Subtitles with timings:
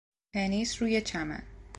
[0.33, 1.43] تنیس روی چمن